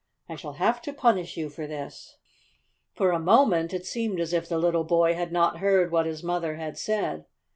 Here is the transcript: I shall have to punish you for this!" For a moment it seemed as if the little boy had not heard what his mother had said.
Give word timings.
I 0.27 0.35
shall 0.35 0.53
have 0.53 0.81
to 0.81 0.93
punish 0.93 1.37
you 1.37 1.47
for 1.47 1.67
this!" 1.67 2.17
For 2.95 3.11
a 3.11 3.19
moment 3.19 3.71
it 3.71 3.85
seemed 3.85 4.19
as 4.19 4.33
if 4.33 4.49
the 4.49 4.57
little 4.57 4.83
boy 4.83 5.13
had 5.13 5.31
not 5.31 5.59
heard 5.59 5.91
what 5.91 6.07
his 6.07 6.23
mother 6.23 6.55
had 6.55 6.75
said. 6.75 7.25